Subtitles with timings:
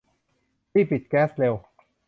[0.73, 1.55] รีบปิดแก๊สเร็ว!